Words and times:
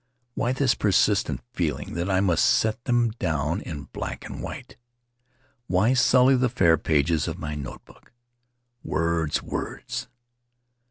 Why 0.33 0.51
this 0.51 0.73
persistent 0.73 1.41
feeling 1.53 1.93
that 1.93 2.09
I 2.09 2.21
must 2.21 2.43
set 2.43 2.85
them 2.85 3.11
down 3.19 3.61
in 3.61 3.83
black 3.93 4.25
and 4.25 4.41
white? 4.41 4.75
Why 5.67 5.93
sully 5.93 6.35
the 6.35 6.49
fair 6.49 6.75
pages 6.79 7.27
of 7.27 7.37
my 7.37 7.53
notebook? 7.53 8.11
Words, 8.83 9.43
words! 9.43 10.07